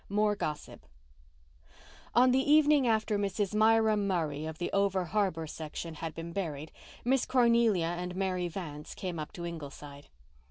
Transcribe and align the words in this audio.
MORE 0.09 0.35
GOSSIP 0.35 0.87
On 2.15 2.31
the 2.31 2.39
evening 2.39 2.87
after 2.87 3.19
Mrs. 3.19 3.53
Myra 3.53 3.95
Murray 3.95 4.47
of 4.47 4.57
the 4.57 4.71
over 4.73 5.05
harbour 5.05 5.45
section 5.45 5.93
had 5.93 6.15
been 6.15 6.33
buried 6.33 6.71
Miss 7.05 7.23
Cornelia 7.27 7.85
and 7.99 8.15
Mary 8.15 8.47
Vance 8.47 8.95
came 8.95 9.19
up 9.19 9.31
to 9.33 9.45
Ingleside. 9.45 10.07